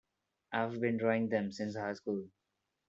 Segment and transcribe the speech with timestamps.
[0.51, 2.25] I've been drawing them since high school.